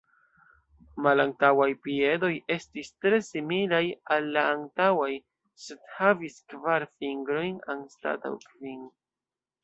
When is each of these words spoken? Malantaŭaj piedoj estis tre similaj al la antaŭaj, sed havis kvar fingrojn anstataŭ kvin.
Malantaŭaj 1.07 1.65
piedoj 1.87 2.29
estis 2.55 2.87
tre 3.05 3.19
similaj 3.27 3.81
al 4.15 4.29
la 4.37 4.45
antaŭaj, 4.53 5.09
sed 5.65 5.83
havis 5.97 6.39
kvar 6.55 6.87
fingrojn 7.03 7.61
anstataŭ 7.75 8.33
kvin. 8.47 8.81